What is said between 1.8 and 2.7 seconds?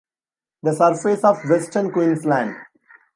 Queensland.